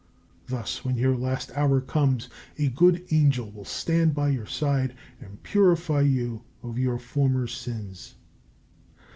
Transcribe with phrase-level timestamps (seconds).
[0.47, 5.43] Thus, when your last hour comes, a good angel will stand by your side and
[5.43, 8.15] purify you of your former sins.